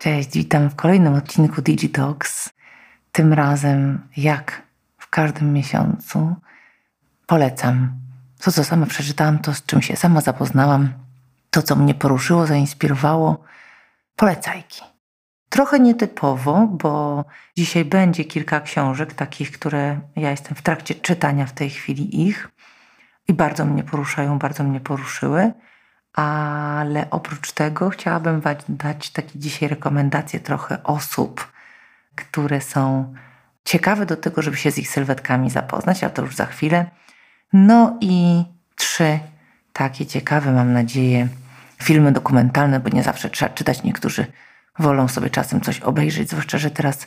[0.00, 2.50] Cześć, witam w kolejnym odcinku Digitalks.
[3.12, 4.62] Tym razem, jak
[4.98, 6.36] w każdym miesiącu,
[7.26, 7.92] polecam
[8.38, 10.92] to, co sama przeczytałam, to z czym się sama zapoznałam,
[11.50, 13.44] to, co mnie poruszyło, zainspirowało.
[14.16, 14.82] Polecajki.
[15.48, 17.24] Trochę nietypowo, bo
[17.56, 22.48] dzisiaj będzie kilka książek, takich, które ja jestem w trakcie czytania w tej chwili ich
[23.28, 25.52] i bardzo mnie poruszają, bardzo mnie poruszyły.
[26.14, 31.52] Ale oprócz tego chciałabym dać takie dzisiaj rekomendacje trochę osób,
[32.14, 33.14] które są
[33.64, 36.86] ciekawe do tego, żeby się z ich sylwetkami zapoznać, ale to już za chwilę.
[37.52, 38.44] No i
[38.76, 39.18] trzy
[39.72, 41.28] takie ciekawe, mam nadzieję,
[41.82, 43.82] filmy dokumentalne, bo nie zawsze trzeba czytać.
[43.82, 44.26] Niektórzy
[44.78, 47.06] wolą sobie czasem coś obejrzeć, zwłaszcza, że teraz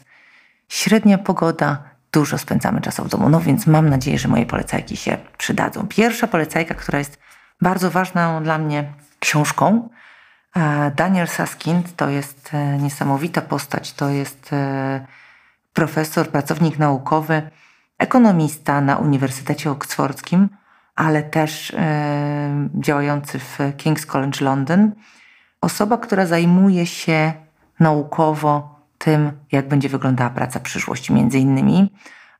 [0.69, 3.29] średnia pogoda, dużo spędzamy czasu w domu.
[3.29, 5.87] No więc mam nadzieję, że moje polecajki się przydadzą.
[5.87, 7.19] Pierwsza polecajka, która jest
[7.61, 9.89] bardzo ważną dla mnie książką.
[10.55, 13.93] E, Daniel Saskind to jest e, niesamowita postać.
[13.93, 15.05] To jest e,
[15.73, 17.49] profesor, pracownik naukowy,
[17.97, 20.49] ekonomista na Uniwersytecie Oksfordzkim,
[20.95, 21.75] ale też
[22.75, 24.91] działający w King's College London.
[25.61, 27.33] Osoba, która zajmuje się
[27.79, 31.93] naukowo tym, jak będzie wyglądała praca przyszłości, między innymi.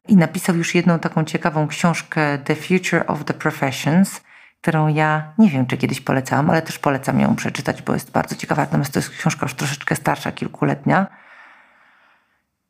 [0.08, 4.22] I napisał już jedną taką ciekawą książkę The Future of the Professions,
[4.64, 8.36] którą ja nie wiem, czy kiedyś polecałam, ale też polecam ją przeczytać, bo jest bardzo
[8.36, 8.62] ciekawa.
[8.62, 11.08] Natomiast to jest książka już troszeczkę starsza, kilkuletnia.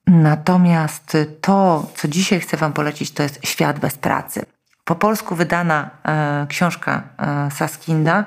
[0.07, 4.45] Natomiast to, co dzisiaj chcę Wam polecić, to jest Świat bez pracy.
[4.85, 8.25] Po polsku wydana e, książka e, Saskinda,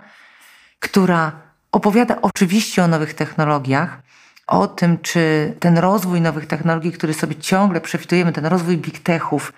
[0.81, 1.33] która
[1.72, 4.03] opowiada oczywiście o nowych technologiach,
[4.47, 9.53] o tym, czy ten rozwój nowych technologii, który sobie ciągle przewidujemy, ten rozwój big techów,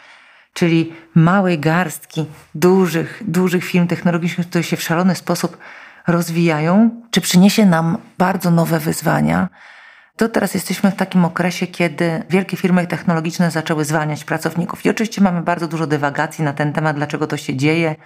[0.52, 5.58] czyli małej garstki dużych, dużych firm technologicznych, które się w szalony sposób
[6.06, 9.48] rozwijają, czy przyniesie nam bardzo nowe wyzwania.
[10.16, 14.84] To teraz jesteśmy w takim okresie, kiedy wielkie firmy technologiczne zaczęły zwalniać pracowników.
[14.84, 17.97] I oczywiście mamy bardzo dużo dywagacji na ten temat, dlaczego to się dzieje.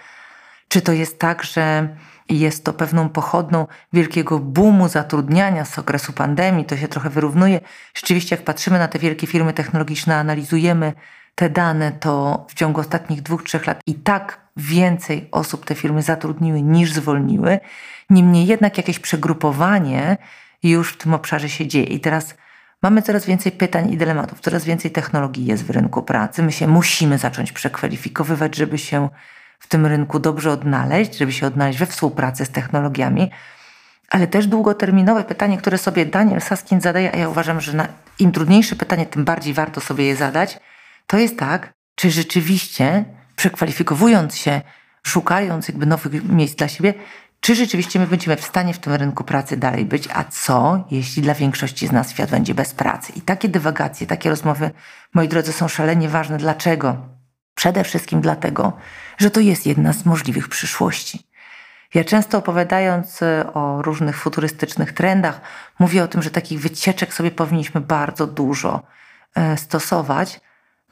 [0.68, 1.88] Czy to jest tak, że
[2.28, 7.60] jest to pewną pochodną wielkiego boomu zatrudniania z okresu pandemii, to się trochę wyrównuje.
[7.94, 10.92] Rzeczywiście, jak patrzymy na te wielkie firmy technologiczne, analizujemy
[11.34, 16.02] te dane, to w ciągu ostatnich dwóch, trzech lat i tak więcej osób te firmy
[16.02, 17.60] zatrudniły niż zwolniły.
[18.10, 20.16] Niemniej jednak jakieś przegrupowanie
[20.62, 21.84] już w tym obszarze się dzieje.
[21.84, 22.34] I teraz
[22.82, 26.42] mamy coraz więcej pytań i dylematów, coraz więcej technologii jest w rynku pracy.
[26.42, 29.08] My się musimy zacząć przekwalifikowywać, żeby się
[29.58, 33.30] w tym rynku dobrze odnaleźć, żeby się odnaleźć we współpracy z technologiami.
[34.10, 37.88] Ale też długoterminowe pytanie, które sobie Daniel Saskin zadaje, a ja uważam, że na
[38.18, 40.58] im trudniejsze pytanie, tym bardziej warto sobie je zadać–
[41.06, 43.04] to jest tak, czy rzeczywiście
[43.36, 44.60] przekwalifikowując się,
[45.02, 46.94] szukając jakby nowych miejsc dla siebie,
[47.40, 51.22] czy rzeczywiście my będziemy w stanie w tym rynku pracy dalej być, a co, jeśli
[51.22, 53.12] dla większości z nas świat będzie bez pracy?
[53.16, 54.70] I takie dywagacje, takie rozmowy,
[55.14, 56.38] moi drodzy, są szalenie ważne.
[56.38, 56.96] Dlaczego?
[57.54, 58.72] Przede wszystkim dlatego,
[59.18, 61.32] że to jest jedna z możliwych przyszłości.
[61.94, 65.40] Ja często opowiadając e, o różnych futurystycznych trendach,
[65.78, 68.82] mówię o tym, że takich wycieczek sobie powinniśmy bardzo dużo
[69.34, 70.40] e, stosować,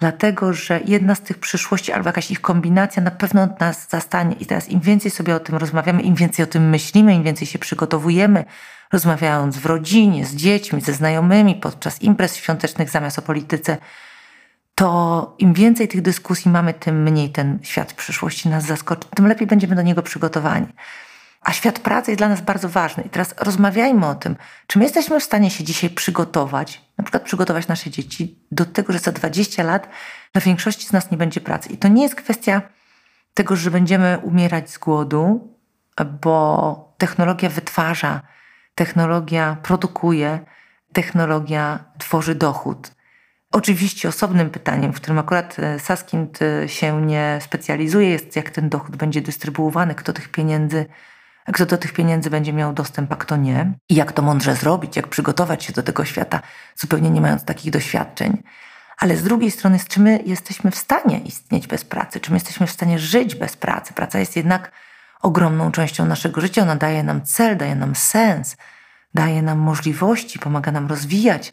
[0.00, 4.36] dlatego że jedna z tych przyszłości albo jakaś ich kombinacja na pewno nas zastanie.
[4.40, 7.46] I teraz im więcej sobie o tym rozmawiamy, im więcej o tym myślimy, im więcej
[7.46, 8.44] się przygotowujemy,
[8.92, 13.76] rozmawiając w rodzinie, z dziećmi, ze znajomymi podczas imprez świątecznych zamiast o polityce,
[14.74, 19.46] to im więcej tych dyskusji mamy, tym mniej ten świat przyszłości nas zaskoczy, tym lepiej
[19.46, 20.66] będziemy do niego przygotowani.
[21.40, 23.02] A świat pracy jest dla nas bardzo ważny.
[23.02, 24.36] I teraz rozmawiajmy o tym,
[24.66, 28.92] czy my jesteśmy w stanie się dzisiaj przygotować, na przykład przygotować nasze dzieci do tego,
[28.92, 29.88] że za 20 lat
[30.32, 31.68] dla większości z nas nie będzie pracy.
[31.68, 32.62] I to nie jest kwestia
[33.34, 35.54] tego, że będziemy umierać z głodu,
[36.22, 38.20] bo technologia wytwarza,
[38.74, 40.38] technologia produkuje,
[40.92, 42.90] technologia tworzy dochód.
[43.52, 48.68] Oczywiście osobnym pytaniem, w którym akurat e, Saskind e, się nie specjalizuje, jest jak ten
[48.68, 50.86] dochód będzie dystrybuowany, kto tych pieniędzy
[51.52, 53.72] kto do tych pieniędzy będzie miał dostęp, a kto nie.
[53.88, 56.40] I jak to mądrze zrobić, jak przygotować się do tego świata,
[56.76, 58.42] zupełnie nie mając takich doświadczeń.
[58.98, 62.20] Ale z drugiej strony, czy my jesteśmy w stanie istnieć bez pracy?
[62.20, 63.92] Czy my jesteśmy w stanie żyć bez pracy?
[63.92, 64.72] Praca jest jednak
[65.22, 66.62] ogromną częścią naszego życia.
[66.62, 68.56] Ona daje nam cel, daje nam sens,
[69.14, 71.52] daje nam możliwości, pomaga nam rozwijać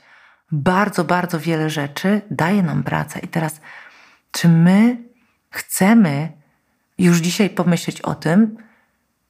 [0.51, 3.19] bardzo, bardzo wiele rzeczy, daje nam praca.
[3.19, 3.61] I teraz,
[4.31, 4.97] czy my
[5.49, 6.31] chcemy
[6.97, 8.57] już dzisiaj pomyśleć o tym,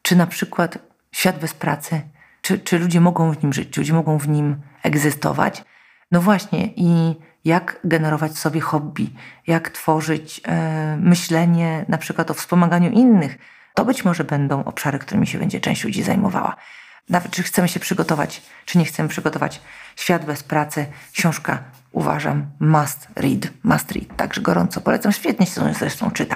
[0.08, 0.78] czy na przykład
[1.12, 2.02] świat bez pracy,
[2.42, 5.64] czy, czy ludzie mogą w nim żyć, czy ludzie mogą w nim egzystować.
[6.12, 7.16] No właśnie, i
[7.46, 9.10] jak generować sobie hobby,
[9.48, 13.38] jak tworzyć e, myślenie na przykład o wspomaganiu innych.
[13.74, 16.56] To być może będą obszary, którymi się będzie część ludzi zajmowała.
[17.10, 19.62] nawet czy chcemy się przygotować, czy nie chcemy przygotować.
[19.96, 24.16] Świat bez pracy, książka uważam must read, must read.
[24.18, 26.36] Także gorąco polecam, świetnie się zresztą czyta.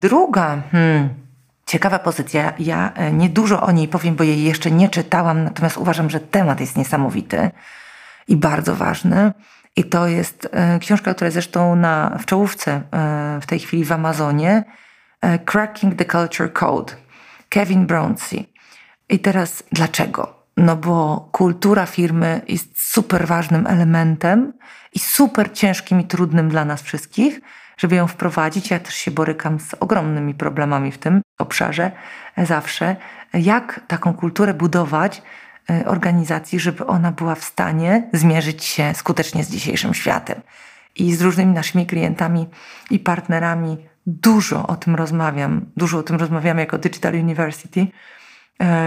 [0.00, 1.29] Druga, hmm,
[1.70, 2.52] ciekawa pozycja.
[2.58, 6.60] Ja e, niedużo o niej powiem, bo jej jeszcze nie czytałam, natomiast uważam, że temat
[6.60, 7.50] jest niesamowity
[8.28, 9.32] i bardzo ważny.
[9.76, 13.84] I to jest e, książka, która jest zresztą na, w czołówce e, w tej chwili
[13.84, 14.64] w Amazonie.
[15.44, 16.92] Cracking the Culture Code.
[17.48, 18.52] Kevin Brownsey.
[19.08, 20.39] I teraz dlaczego?
[20.60, 24.52] No bo kultura firmy jest super ważnym elementem
[24.92, 27.40] i super ciężkim i trudnym dla nas wszystkich,
[27.78, 28.70] żeby ją wprowadzić.
[28.70, 31.90] Ja też się borykam z ogromnymi problemami w tym obszarze
[32.36, 32.96] zawsze.
[33.34, 35.22] Jak taką kulturę budować
[35.70, 40.40] e, organizacji, żeby ona była w stanie zmierzyć się skutecznie z dzisiejszym światem.
[40.96, 42.46] I z różnymi naszymi klientami
[42.90, 45.66] i partnerami dużo o tym rozmawiam.
[45.76, 47.86] Dużo o tym rozmawiamy jako Digital University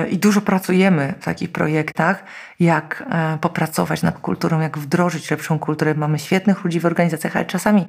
[0.09, 2.23] I dużo pracujemy w takich projektach,
[2.59, 5.93] jak e, popracować nad kulturą, jak wdrożyć lepszą kulturę.
[5.95, 7.87] Mamy świetnych ludzi w organizacjach, ale czasami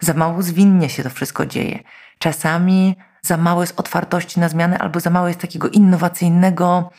[0.00, 1.78] za mało zwinnie się to wszystko dzieje.
[2.18, 6.90] Czasami za mało jest otwartości na zmiany, albo za mało jest takiego innowacyjnego,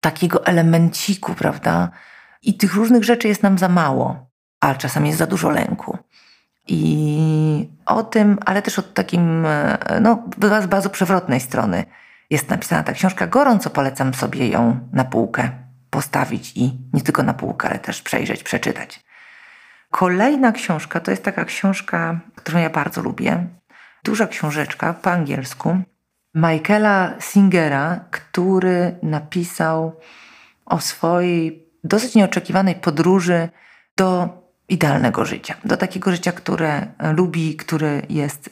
[0.00, 1.90] takiego elemenciku, prawda?
[2.42, 4.26] I tych różnych rzeczy jest nam za mało,
[4.60, 5.98] ale czasami jest za dużo lęku.
[6.68, 10.22] I o tym, ale też od takim, e, no,
[10.68, 11.84] bardzo przewrotnej strony
[12.32, 13.26] jest napisana ta książka.
[13.26, 15.50] Gorąco polecam sobie ją na półkę
[15.90, 19.00] postawić i nie tylko na półkę, ale też przejrzeć, przeczytać.
[19.90, 23.46] Kolejna książka to jest taka książka, którą ja bardzo lubię.
[24.04, 25.78] Duża książeczka po angielsku
[26.34, 30.00] Michaela Singera, który napisał
[30.66, 33.48] o swojej dosyć nieoczekiwanej podróży
[33.96, 34.28] do
[34.72, 36.86] idealnego życia, do takiego życia, które
[37.16, 38.50] lubi, które jest y,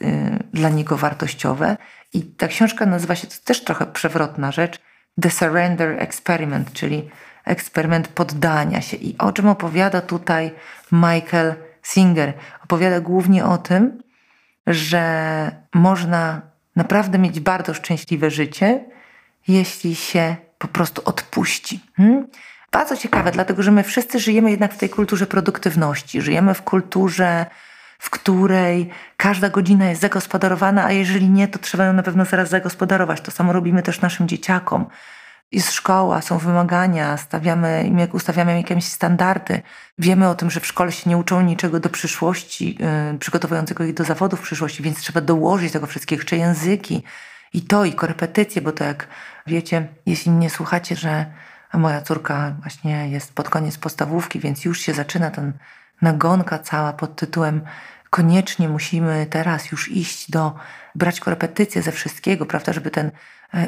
[0.53, 1.77] dla niego wartościowe.
[2.13, 4.79] I ta książka nazywa się, to też trochę przewrotna rzecz,
[5.21, 7.09] The Surrender Experiment, czyli
[7.45, 8.97] eksperyment poddania się.
[8.97, 10.51] I o czym opowiada tutaj
[10.91, 12.33] Michael Singer?
[12.63, 14.03] Opowiada głównie o tym,
[14.67, 16.41] że można
[16.75, 18.85] naprawdę mieć bardzo szczęśliwe życie,
[19.47, 21.79] jeśli się po prostu odpuści.
[21.97, 22.27] Hmm?
[22.71, 27.45] Bardzo ciekawe, dlatego że my wszyscy żyjemy jednak w tej kulturze produktywności, żyjemy w kulturze
[28.01, 32.49] w której każda godzina jest zagospodarowana, a jeżeli nie, to trzeba ją na pewno zaraz
[32.49, 33.21] zagospodarować.
[33.21, 34.85] To samo robimy też naszym dzieciakom.
[35.51, 39.61] Jest szkoła, są wymagania, stawiamy im, ustawiamy jakieś standardy.
[39.97, 42.77] Wiemy o tym, że w szkole się nie uczą niczego do przyszłości,
[43.11, 47.03] yy, przygotowującego ich do zawodów w przyszłości, więc trzeba dołożyć tego wszystkiego, jeszcze języki
[47.53, 49.07] i to, i korepetycje, bo to jak
[49.47, 51.25] wiecie, jeśli nie słuchacie, że
[51.77, 55.53] moja córka właśnie jest pod koniec podstawówki, więc już się zaczyna ten
[56.01, 57.61] nagonka cała pod tytułem
[58.11, 60.55] koniecznie musimy teraz już iść do,
[60.95, 63.11] brać korepetycje ze wszystkiego, prawda, żeby ten e,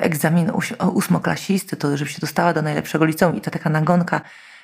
[0.02, 0.52] egzamin
[0.94, 4.22] ósmoklasisty, to żeby się dostała do najlepszego liceum i ta taka nagonka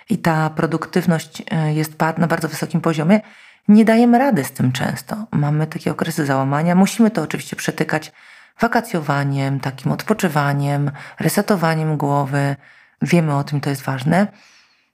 [0.09, 3.21] i ta produktywność e, jest na bardzo wysokim poziomie,
[3.67, 5.27] nie dajemy rady z tym często.
[5.31, 6.75] Mamy takie okresy załamania.
[6.75, 8.11] Musimy to oczywiście przetykać
[8.59, 12.55] wakacjowaniem, takim odpoczywaniem, resetowaniem głowy.
[13.01, 14.27] Wiemy o tym, to jest ważne,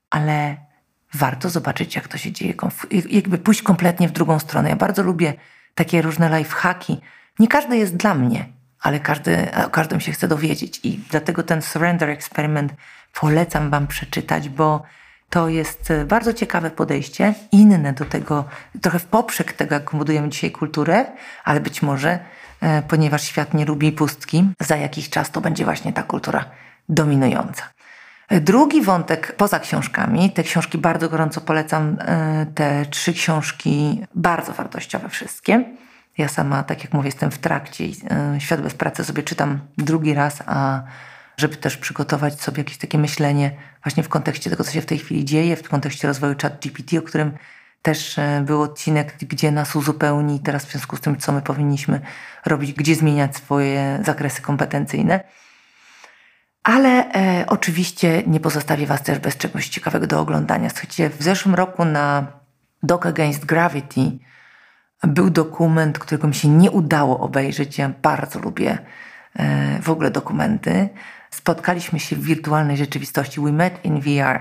[0.09, 0.57] ale
[1.13, 2.53] warto zobaczyć, jak to się dzieje,
[3.09, 4.69] jakby pójść kompletnie w drugą stronę.
[4.69, 5.33] Ja bardzo lubię
[5.75, 7.01] takie różne lifehacki.
[7.39, 8.45] Nie każdy jest dla mnie,
[8.81, 12.73] ale każdy, o każdym się chce dowiedzieć i dlatego ten Surrender Experiment
[13.13, 14.83] polecam Wam przeczytać, bo
[15.29, 18.45] to jest e, bardzo ciekawe podejście, inne do tego,
[18.81, 21.05] trochę w poprzek tego, jak budujemy dzisiaj kulturę,
[21.43, 22.19] ale być może,
[22.61, 26.45] e, ponieważ świat nie lubi pustki, za jakiś czas to będzie właśnie ta kultura
[26.89, 27.74] dominująca.
[28.31, 35.09] Drugi wątek poza książkami, te książki bardzo gorąco polecam, e, te trzy książki bardzo wartościowe
[35.09, 35.63] wszystkie.
[36.17, 40.13] Ja sama, tak jak mówię, jestem w trakcie e, Świat bez pracy sobie czytam drugi
[40.13, 40.83] raz, a
[41.37, 43.51] żeby też przygotować sobie jakieś takie myślenie
[43.83, 46.99] właśnie w kontekście tego, co się w tej chwili dzieje, w kontekście rozwoju chat GPT,
[46.99, 47.31] o którym
[47.81, 52.01] też e, był odcinek, gdzie nas uzupełni teraz w związku z tym, co my powinniśmy
[52.45, 55.23] robić, gdzie zmieniać swoje zakresy kompetencyjne.
[56.65, 60.69] Ale e, oczywiście nie pozostawię Was też bez czegoś ciekawego do oglądania.
[60.69, 62.27] Słuchajcie, w zeszłym roku na
[62.83, 64.11] Dog Against Gravity
[65.03, 67.77] był dokument, którego mi się nie udało obejrzeć.
[67.77, 68.77] Ja bardzo lubię
[69.35, 70.89] e, w ogóle dokumenty.
[71.31, 73.41] Spotkaliśmy się w wirtualnej rzeczywistości.
[73.41, 74.39] We met in VR.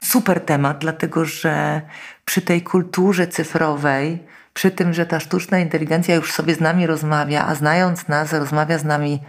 [0.00, 1.82] Super temat, dlatego że
[2.24, 7.46] przy tej kulturze cyfrowej, przy tym, że ta sztuczna inteligencja już sobie z nami rozmawia,
[7.46, 9.20] a znając nas, rozmawia z nami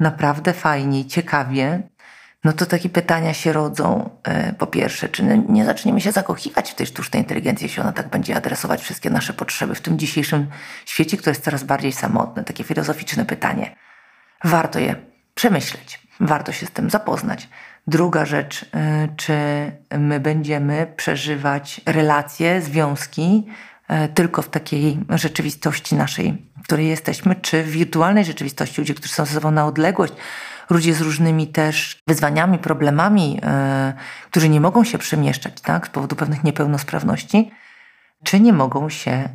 [0.00, 1.82] naprawdę fajnie i ciekawie,
[2.44, 4.10] no to takie pytania się rodzą.
[4.24, 8.08] E, po pierwsze, czy nie zaczniemy się zakochiwać w tej sztucznej inteligencji, jeśli ona tak
[8.08, 10.46] będzie adresować wszystkie nasze potrzeby w tym dzisiejszym
[10.86, 12.44] świecie, który jest coraz bardziej samotny?
[12.44, 13.76] Takie filozoficzne pytanie.
[14.44, 14.94] Warto je
[15.34, 17.48] przemyśleć, warto się z tym zapoznać.
[17.86, 18.66] Druga rzecz, y,
[19.16, 19.36] czy
[19.98, 23.46] my będziemy przeżywać relacje, związki
[24.14, 29.24] tylko w takiej rzeczywistości naszej, w której jesteśmy, czy w wirtualnej rzeczywistości, ludzie, którzy są
[29.24, 30.12] ze sobą na odległość,
[30.70, 36.16] ludzie z różnymi też wyzwaniami, problemami, y, którzy nie mogą się przemieszczać tak, z powodu
[36.16, 37.50] pewnych niepełnosprawności,
[38.22, 39.28] czy nie mogą się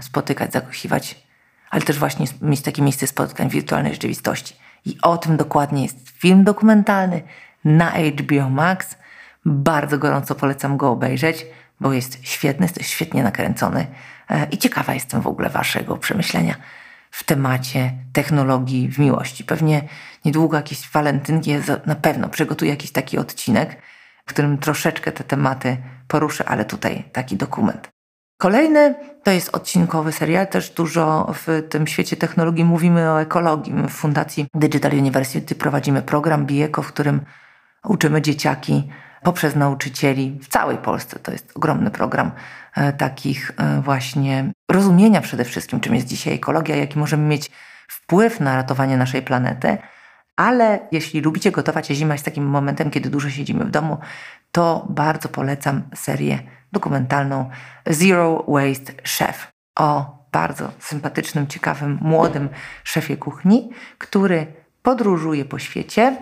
[0.00, 1.26] spotykać, zakochiwać,
[1.70, 4.56] ale też właśnie mieć takie miejsce spotkań w wirtualnej rzeczywistości.
[4.84, 7.22] I o tym dokładnie jest film dokumentalny
[7.64, 8.96] na HBO Max.
[9.44, 11.46] Bardzo gorąco polecam go obejrzeć,
[11.80, 13.86] bo jest świetny, jest świetnie nakręcony
[14.30, 16.54] e, i ciekawa jestem w ogóle Waszego przemyślenia
[17.10, 19.44] w temacie technologii w miłości.
[19.44, 19.88] Pewnie
[20.24, 21.54] niedługo jakieś walentynki,
[21.86, 23.82] na pewno przygotuję jakiś taki odcinek,
[24.26, 25.76] w którym troszeczkę te tematy
[26.08, 27.88] poruszę, ale tutaj taki dokument.
[28.38, 30.46] Kolejny to jest odcinkowy serial.
[30.46, 33.74] Też dużo w tym świecie technologii mówimy o ekologii.
[33.74, 37.20] My w Fundacji Digital University prowadzimy program Bieko, w którym
[37.84, 38.90] uczymy dzieciaki
[39.24, 41.18] poprzez nauczycieli w całej Polsce.
[41.18, 42.30] To jest ogromny program
[42.76, 47.50] e, takich e, właśnie rozumienia przede wszystkim, czym jest dzisiaj ekologia, jaki możemy mieć
[47.88, 49.78] wpływ na ratowanie naszej planety.
[50.36, 53.98] Ale jeśli lubicie gotować, a zima jest takim momentem, kiedy dużo siedzimy w domu,
[54.52, 56.38] to bardzo polecam serię
[56.72, 57.50] dokumentalną
[57.86, 62.48] Zero Waste Chef o bardzo sympatycznym, ciekawym, młodym
[62.84, 64.46] szefie kuchni, który
[64.82, 66.16] podróżuje po świecie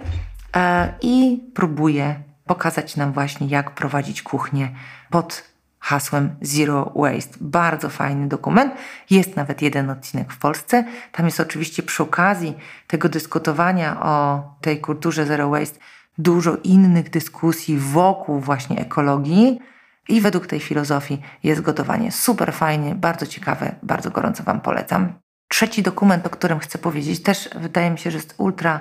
[0.57, 4.71] e, i próbuje pokazać nam właśnie, jak prowadzić kuchnię
[5.11, 7.37] pod hasłem Zero Waste.
[7.41, 8.75] Bardzo fajny dokument.
[9.11, 10.85] Jest nawet jeden odcinek w Polsce.
[11.13, 12.55] Tam jest oczywiście przy okazji
[12.87, 15.79] tego dyskutowania o tej kulturze Zero Waste
[16.19, 19.61] dużo innych dyskusji wokół właśnie ekologii.
[20.09, 25.13] I według tej filozofii jest gotowanie super fajnie, bardzo ciekawe, bardzo gorąco Wam polecam.
[25.49, 28.81] Trzeci dokument, o którym chcę powiedzieć, też wydaje mi się, że jest ultra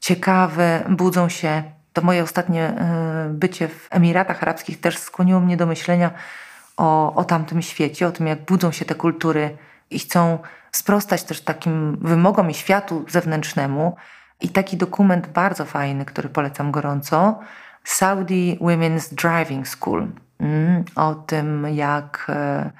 [0.00, 0.80] ciekawy.
[0.88, 1.62] Budzą się,
[1.98, 6.10] to moje ostatnie e, bycie w Emiratach Arabskich też skłoniło mnie do myślenia
[6.76, 9.56] o, o tamtym świecie, o tym, jak budzą się te kultury
[9.90, 10.38] i chcą
[10.72, 13.96] sprostać też takim wymogom i światu zewnętrznemu.
[14.40, 17.38] I taki dokument bardzo fajny, który polecam gorąco,
[17.84, 20.08] Saudi Women's Driving School.
[20.38, 22.70] Mm, o tym, jak, e,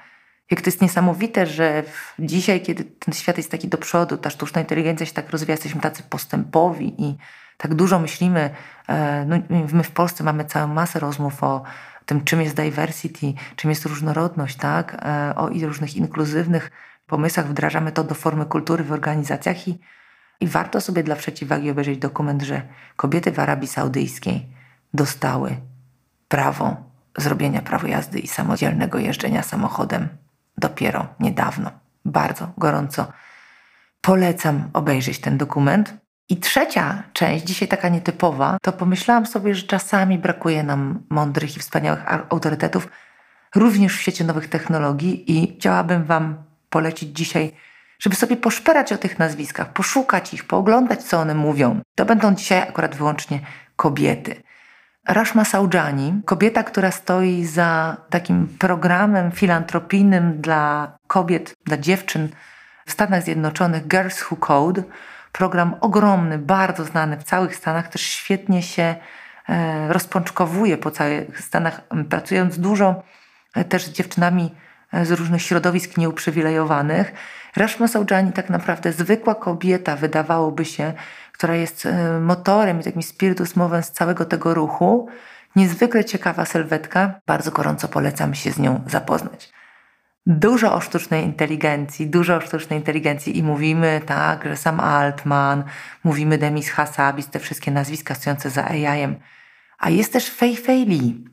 [0.51, 1.83] jak to jest niesamowite, że
[2.19, 5.81] dzisiaj, kiedy ten świat jest taki do przodu, ta sztuczna inteligencja się tak rozwija, jesteśmy
[5.81, 7.17] tacy postępowi i
[7.59, 8.49] tak dużo myślimy.
[8.87, 9.35] E, no,
[9.73, 11.63] my w Polsce mamy całą masę rozmów o
[12.05, 14.97] tym, czym jest diversity, czym jest różnorodność, tak?
[15.05, 16.71] E, o różnych inkluzywnych
[17.07, 19.79] pomysłach wdrażamy to do formy kultury w organizacjach i,
[20.39, 22.61] i warto sobie dla przeciwwagi obejrzeć dokument, że
[22.95, 24.49] kobiety w Arabii Saudyjskiej
[24.93, 25.57] dostały
[26.27, 26.77] prawo
[27.17, 30.07] zrobienia prawa jazdy i samodzielnego jeżdżenia samochodem
[30.57, 31.71] dopiero niedawno.
[32.05, 33.11] Bardzo gorąco
[34.01, 35.93] polecam obejrzeć ten dokument.
[36.29, 41.59] I trzecia część, dzisiaj taka nietypowa, to pomyślałam sobie, że czasami brakuje nam mądrych i
[41.59, 42.87] wspaniałych autorytetów,
[43.55, 47.51] również w świecie nowych technologii, i chciałabym Wam polecić dzisiaj,
[47.99, 51.81] żeby sobie poszperać o tych nazwiskach, poszukać ich, pooglądać, co one mówią.
[51.95, 53.39] To będą dzisiaj akurat wyłącznie
[53.75, 54.43] kobiety.
[55.07, 62.29] Rashma Saudżani, kobieta, która stoi za takim programem filantropijnym dla kobiet, dla dziewczyn
[62.85, 64.83] w Stanach Zjednoczonych, Girls Who Code.
[65.31, 68.95] Program ogromny, bardzo znany w całych Stanach, też świetnie się
[69.49, 73.03] e, rozpączkowuje po całych Stanach, pracując dużo
[73.55, 74.55] e, też z dziewczynami
[74.93, 77.13] e, z różnych środowisk nieuprzywilejowanych.
[77.55, 80.93] Rashma Saudżani tak naprawdę zwykła kobieta, wydawałoby się,
[81.31, 81.87] która jest
[82.21, 85.09] motorem i takim spiritus movens z całego tego ruchu.
[85.55, 89.58] Niezwykle ciekawa sylwetka, bardzo gorąco polecam się z nią zapoznać.
[90.25, 95.63] Dużo o sztucznej inteligencji, dużo o sztucznej inteligencji i mówimy tak, że Sam Altman,
[96.03, 99.15] mówimy Demis Hassabis, te wszystkie nazwiska stojące za AI-em.
[99.79, 101.25] A jest też Fei Fei Li,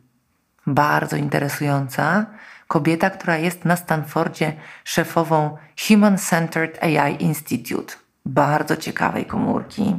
[0.66, 2.26] bardzo interesująca
[2.68, 4.52] kobieta, która jest na Stanfordzie
[4.84, 5.56] szefową
[5.88, 9.96] Human Centered AI Institute bardzo ciekawej komórki,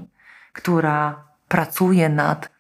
[0.54, 2.57] która pracuje nad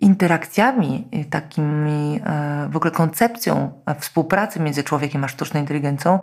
[0.00, 6.20] interakcjami, y, takimi e, w ogóle koncepcją współpracy między człowiekiem a sztuczną inteligencją.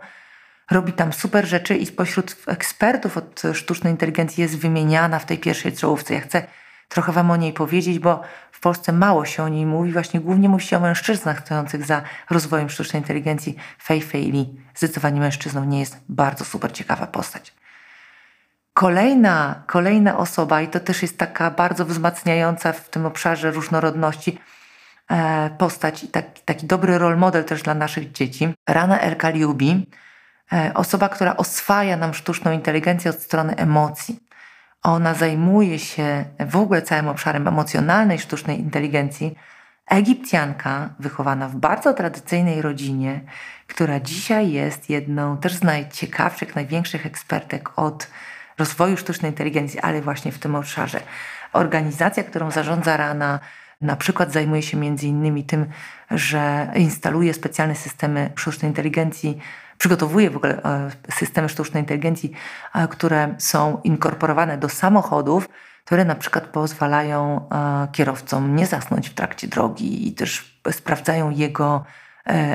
[0.70, 5.72] Robi tam super rzeczy i spośród ekspertów od sztucznej inteligencji jest wymieniana w tej pierwszej
[5.72, 6.14] czołówce.
[6.14, 6.46] Ja chcę
[6.88, 9.92] trochę Wam o niej powiedzieć, bo w Polsce mało się o niej mówi.
[9.92, 13.56] Właśnie głównie mówi się o mężczyznach stojących za rozwojem sztucznej inteligencji.
[13.82, 17.54] Fei Fei Li zdecydowanie mężczyzną nie jest bardzo super ciekawa postać.
[18.78, 24.38] Kolejna, kolejna osoba, i to też jest taka bardzo wzmacniająca w tym obszarze różnorodności
[25.10, 29.86] e, postać i taki, taki dobry rol model też dla naszych dzieci, Rana El Kaliubi,
[30.52, 34.20] e, osoba, która oswaja nam sztuczną inteligencję od strony emocji,
[34.82, 39.38] Ona zajmuje się w ogóle całym obszarem emocjonalnej sztucznej inteligencji.
[39.86, 43.20] Egipcjanka, wychowana w bardzo tradycyjnej rodzinie,
[43.66, 48.08] która dzisiaj jest jedną też z najciekawszych, największych ekspertek od
[48.58, 51.00] rozwoju sztucznej inteligencji, ale właśnie w tym obszarze.
[51.52, 53.40] Organizacja, którą zarządza Rana,
[53.80, 55.66] na przykład zajmuje się między innymi tym,
[56.10, 59.38] że instaluje specjalne systemy sztucznej inteligencji,
[59.78, 62.32] przygotowuje w ogóle e, systemy sztucznej inteligencji,
[62.74, 65.48] e, które są inkorporowane do samochodów,
[65.84, 71.84] które na przykład pozwalają e, kierowcom nie zasnąć w trakcie drogi i też sprawdzają jego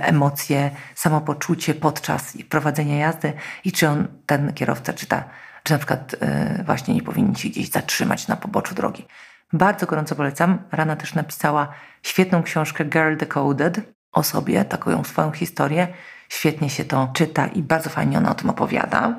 [0.02, 3.34] emocje, samopoczucie podczas prowadzenia jazdy
[3.64, 5.24] i czy on, ten kierowca, czy, ta,
[5.64, 6.16] czy na przykład
[6.66, 9.06] właśnie nie powinien się gdzieś zatrzymać na poboczu drogi.
[9.54, 10.60] Bardzo gorąco polecam.
[10.72, 11.68] Rana też napisała
[12.04, 15.88] świetną książkę Girl Decoded o sobie, taką swoją historię.
[16.30, 19.16] Świetnie się to czyta i bardzo fajnie ona o tym opowiada.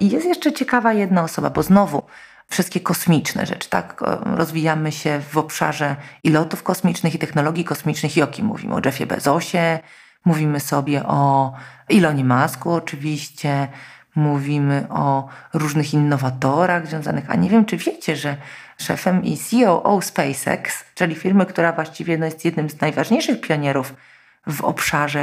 [0.00, 2.02] I jest jeszcze ciekawa jedna osoba, bo znowu
[2.50, 4.00] wszystkie kosmiczne rzeczy, tak?
[4.36, 8.74] Rozwijamy się w obszarze i lotów kosmicznych, i technologii kosmicznych, i o kim mówimy?
[8.74, 9.78] O Jeffie Bezosie,
[10.24, 11.52] mówimy sobie o
[11.90, 13.68] Elonie Musku oczywiście,
[14.18, 18.36] mówimy o różnych innowatorach związanych, a nie wiem, czy wiecie, że
[18.78, 23.94] szefem i CEO SpaceX, czyli firmy, która właściwie no, jest jednym z najważniejszych pionierów
[24.46, 25.20] w obszarze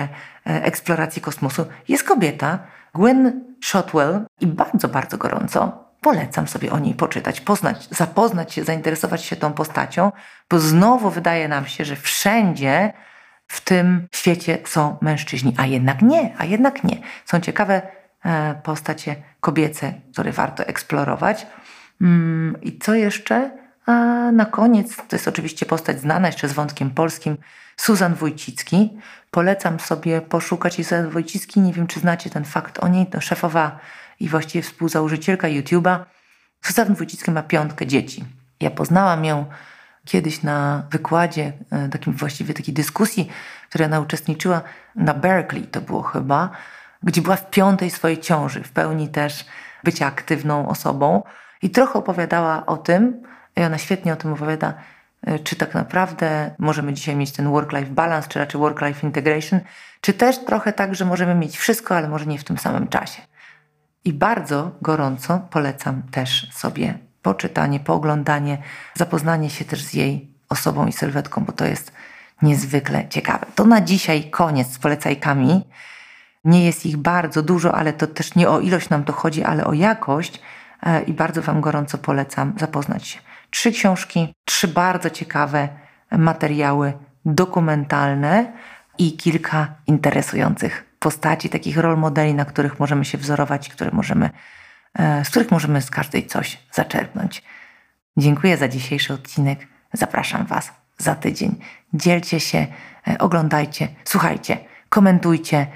[0.47, 2.59] e, eksploracji kosmosu, jest kobieta,
[2.95, 9.23] Gwen Shotwell i bardzo, bardzo gorąco polecam sobie o niej poczytać, poznać, zapoznać się, zainteresować
[9.23, 10.11] się tą postacią,
[10.49, 12.93] bo znowu wydaje nam się, że wszędzie
[13.47, 16.97] w tym świecie są mężczyźni, a jednak nie, a jednak nie.
[17.25, 17.81] Są ciekawe
[18.63, 21.47] postacie kobiece, które warto eksplorować.
[22.01, 23.51] Mm, I co jeszcze?
[23.85, 23.91] A
[24.31, 27.37] na koniec, to jest oczywiście postać znana jeszcze z wątkiem polskim,
[27.77, 28.97] Suzan Wójcicki.
[29.31, 31.59] Polecam sobie poszukać Suzan Wójcicki.
[31.59, 33.07] Nie wiem, czy znacie ten fakt o niej.
[33.07, 33.79] To szefowa
[34.19, 35.99] i właściwie współzałożycielka YouTube'a.
[36.61, 38.25] Suzan Wójcicka ma piątkę dzieci.
[38.59, 39.45] Ja poznałam ją
[40.05, 43.29] kiedyś na wykładzie, e, takim właściwie takiej dyskusji,
[43.65, 44.61] w której ona uczestniczyła
[44.95, 46.49] na Berkeley, to było chyba,
[47.03, 49.45] gdzie była w piątej swojej ciąży, w pełni też
[49.83, 51.23] bycia aktywną osobą.
[51.61, 53.23] I trochę opowiadała o tym,
[53.55, 54.73] i ona świetnie o tym opowiada,
[55.27, 59.59] e, czy tak naprawdę możemy dzisiaj mieć ten work-life balance, czy raczej work-life integration,
[60.01, 63.21] czy też trochę tak, że możemy mieć wszystko, ale może nie w tym samym czasie.
[64.05, 68.57] I bardzo gorąco polecam też sobie poczytanie, pooglądanie,
[68.93, 71.91] zapoznanie się też z jej osobą i sylwetką, bo to jest
[72.41, 73.45] niezwykle ciekawe.
[73.55, 75.67] To na dzisiaj koniec z polecajkami.
[76.45, 79.65] Nie jest ich bardzo dużo, ale to też nie o ilość nam to chodzi, ale
[79.65, 80.41] o jakość.
[80.83, 83.19] E, i bardzo Wam gorąco polecam zapoznać się.
[83.49, 85.69] Trzy książki, trzy bardzo ciekawe
[86.11, 86.93] materiały
[87.25, 88.51] dokumentalne
[88.97, 94.29] i kilka interesujących postaci, takich rol modeli, na których możemy się wzorować, które możemy,
[94.99, 97.43] e, z których możemy z każdej coś zaczerpnąć.
[98.17, 99.67] Dziękuję za dzisiejszy odcinek.
[99.93, 101.59] Zapraszam Was za tydzień.
[101.93, 102.67] Dzielcie się,
[103.07, 104.57] e, oglądajcie, słuchajcie,
[104.89, 105.67] komentujcie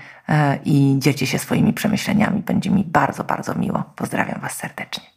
[0.65, 2.41] i dzielcie się swoimi przemyśleniami.
[2.41, 3.83] Będzie mi bardzo, bardzo miło.
[3.95, 5.09] Pozdrawiam Was serdecznie.